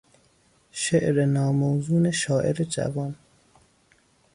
[0.71, 3.15] شعر ناموزون شاعر جوان